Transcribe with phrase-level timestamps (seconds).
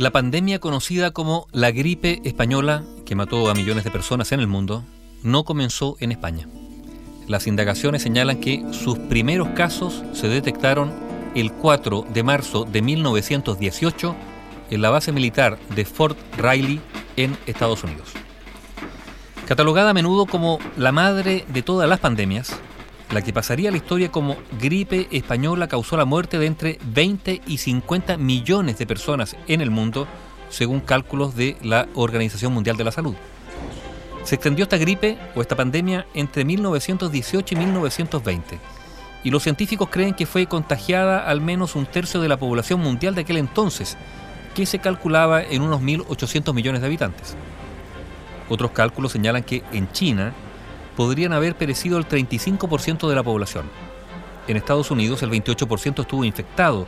[0.00, 4.46] La pandemia conocida como la gripe española, que mató a millones de personas en el
[4.46, 4.82] mundo,
[5.22, 6.48] no comenzó en España.
[7.28, 10.90] Las indagaciones señalan que sus primeros casos se detectaron
[11.34, 14.16] el 4 de marzo de 1918
[14.70, 16.80] en la base militar de Fort Riley
[17.18, 18.08] en Estados Unidos.
[19.46, 22.58] Catalogada a menudo como la madre de todas las pandemias,
[23.10, 27.42] la que pasaría a la historia como gripe española causó la muerte de entre 20
[27.46, 30.06] y 50 millones de personas en el mundo,
[30.48, 33.14] según cálculos de la Organización Mundial de la Salud.
[34.22, 38.58] Se extendió esta gripe o esta pandemia entre 1918 y 1920,
[39.24, 43.14] y los científicos creen que fue contagiada al menos un tercio de la población mundial
[43.14, 43.96] de aquel entonces,
[44.54, 47.36] que se calculaba en unos 1.800 millones de habitantes.
[48.48, 50.32] Otros cálculos señalan que en China
[51.00, 53.64] podrían haber perecido el 35% de la población.
[54.46, 56.86] En Estados Unidos el 28% estuvo infectado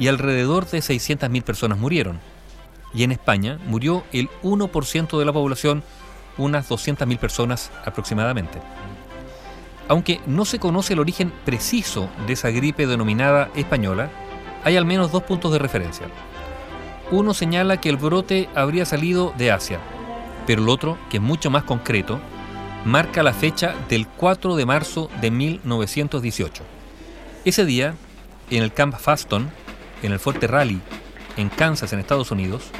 [0.00, 2.18] y alrededor de 600.000 personas murieron.
[2.92, 5.84] Y en España murió el 1% de la población,
[6.38, 8.58] unas 200.000 personas aproximadamente.
[9.86, 14.10] Aunque no se conoce el origen preciso de esa gripe denominada española,
[14.64, 16.08] hay al menos dos puntos de referencia.
[17.12, 19.78] Uno señala que el brote habría salido de Asia,
[20.48, 22.18] pero el otro, que es mucho más concreto,
[22.84, 26.64] marca la fecha del 4 de marzo de 1918.
[27.44, 27.94] Ese día,
[28.50, 29.50] en el Camp Faston,
[30.02, 30.80] en el Fuerte Raleigh,
[31.36, 32.70] en Kansas, en Estados Unidos,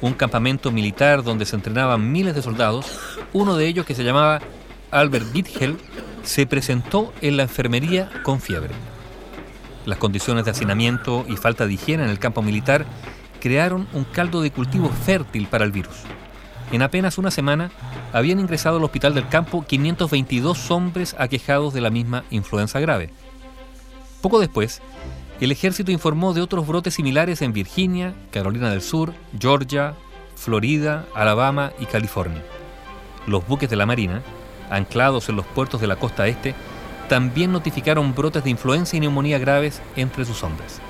[0.00, 2.98] un campamento militar donde se entrenaban miles de soldados,
[3.32, 4.40] uno de ellos que se llamaba
[4.90, 5.78] Albert Gittel,
[6.24, 8.74] se presentó en la enfermería con fiebre.
[9.86, 12.86] Las condiciones de hacinamiento y falta de higiene en el campo militar
[13.40, 15.94] crearon un caldo de cultivo fértil para el virus.
[16.72, 17.70] En apenas una semana
[18.12, 23.10] habían ingresado al hospital del campo 522 hombres aquejados de la misma influenza grave.
[24.20, 24.80] Poco después,
[25.40, 29.94] el ejército informó de otros brotes similares en Virginia, Carolina del Sur, Georgia,
[30.36, 32.42] Florida, Alabama y California.
[33.26, 34.22] Los buques de la Marina,
[34.70, 36.54] anclados en los puertos de la costa este,
[37.08, 40.80] también notificaron brotes de influenza y neumonía graves entre sus hombres.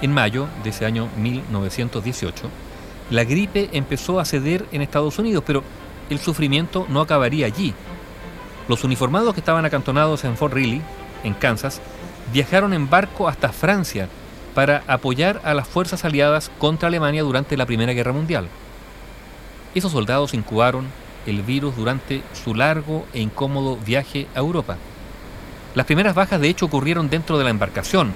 [0.00, 2.48] En mayo de ese año 1918,
[3.10, 5.62] la gripe empezó a ceder en Estados Unidos, pero
[6.10, 7.74] el sufrimiento no acabaría allí.
[8.68, 10.82] Los uniformados que estaban acantonados en Fort Riley,
[11.24, 11.80] en Kansas,
[12.32, 14.08] viajaron en barco hasta Francia
[14.54, 18.48] para apoyar a las fuerzas aliadas contra Alemania durante la Primera Guerra Mundial.
[19.74, 20.86] Esos soldados incubaron
[21.26, 24.76] el virus durante su largo e incómodo viaje a Europa.
[25.74, 28.12] Las primeras bajas de hecho ocurrieron dentro de la embarcación,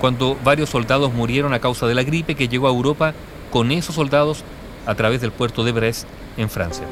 [0.00, 3.14] cuando varios soldados murieron a causa de la gripe que llegó a Europa
[3.52, 4.42] con esos soldados
[4.86, 6.86] a través del puerto de Brest en Francia.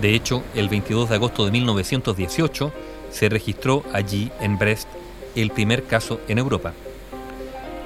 [0.00, 2.72] De hecho, el 22 de agosto de 1918
[3.10, 4.88] se registró allí en Brest
[5.36, 6.72] el primer caso en Europa.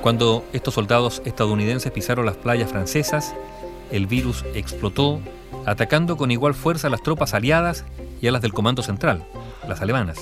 [0.02, 3.34] Cuando estos soldados estadounidenses pisaron las playas francesas,
[3.90, 5.20] el virus explotó,
[5.66, 7.84] atacando con igual fuerza a las tropas aliadas
[8.22, 9.24] y a las del Comando Central,
[9.68, 10.18] las alemanas.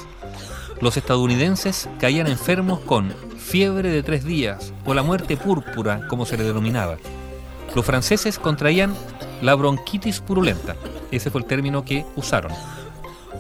[0.81, 6.37] Los estadounidenses caían enfermos con fiebre de tres días o la muerte púrpura, como se
[6.37, 6.97] le denominaba.
[7.75, 8.95] Los franceses contraían
[9.43, 10.75] la bronquitis purulenta,
[11.11, 12.53] ese fue el término que usaron.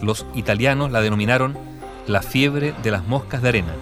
[0.01, 1.57] Los italianos la denominaron
[2.07, 3.73] la fiebre de las moscas de arena.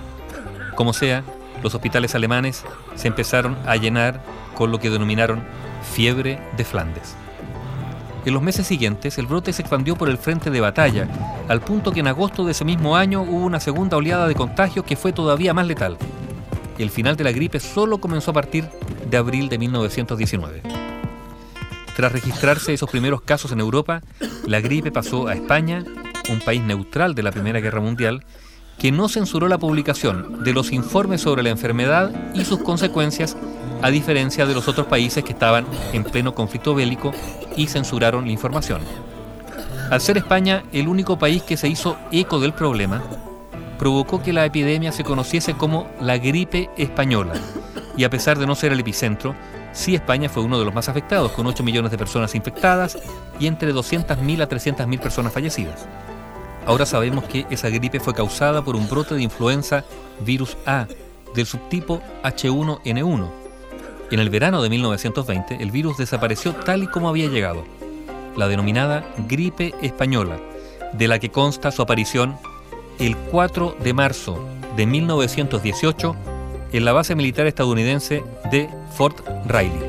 [0.75, 1.25] Como sea,
[1.63, 2.65] los hospitales alemanes
[2.95, 4.23] se empezaron a llenar
[4.55, 5.43] con lo que denominaron
[5.95, 7.17] fiebre de Flandes.
[8.25, 11.07] En los meses siguientes, el brote se expandió por el frente de batalla,
[11.49, 14.85] al punto que en agosto de ese mismo año hubo una segunda oleada de contagios
[14.85, 15.97] que fue todavía más letal.
[16.79, 18.69] El final de la gripe solo comenzó a partir
[19.09, 20.63] de abril de 1919.
[21.97, 24.03] Tras registrarse esos primeros casos en Europa,
[24.45, 25.83] la gripe pasó a España,
[26.29, 28.25] un país neutral de la Primera Guerra Mundial,
[28.79, 33.37] que no censuró la publicación de los informes sobre la enfermedad y sus consecuencias,
[33.81, 37.13] a diferencia de los otros países que estaban en pleno conflicto bélico
[37.57, 38.83] y censuraron la información.
[39.91, 43.03] Al ser España el único país que se hizo eco del problema,
[43.77, 47.35] provocó que la epidemia se conociese como la gripe española,
[47.97, 49.35] y a pesar de no ser el epicentro,
[49.73, 52.99] sí España fue uno de los más afectados, con 8 millones de personas infectadas
[53.39, 55.87] y entre 200.000 a 300.000 personas fallecidas.
[56.67, 59.85] Ahora sabemos que esa gripe fue causada por un brote de influenza
[60.21, 60.87] virus A
[61.35, 63.31] del subtipo H1N1.
[64.11, 67.65] En el verano de 1920 el virus desapareció tal y como había llegado,
[68.37, 70.39] la denominada gripe española,
[70.93, 72.37] de la que consta su aparición
[72.99, 74.39] el 4 de marzo
[74.77, 76.17] de 1918
[76.73, 79.86] en la base militar estadounidense de Fort Riley.